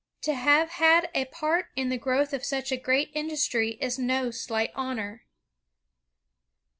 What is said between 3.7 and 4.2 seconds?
is